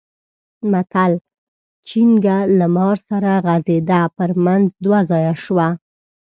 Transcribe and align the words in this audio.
متل؛ 0.71 1.13
چينګه 1.87 2.37
له 2.57 2.67
مار 2.75 2.97
سره 3.09 3.31
غځېده؛ 3.45 4.01
پر 4.17 4.29
منځ 4.45 4.65
دوه 4.83 4.99
ځايه 5.09 5.35
شوه. 5.43 5.67